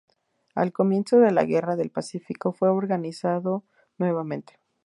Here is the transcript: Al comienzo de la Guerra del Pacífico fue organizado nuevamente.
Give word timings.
Al 0.55 0.73
comienzo 0.73 1.19
de 1.19 1.29
la 1.29 1.45
Guerra 1.45 1.75
del 1.75 1.91
Pacífico 1.91 2.51
fue 2.53 2.69
organizado 2.69 3.65
nuevamente. 3.99 4.57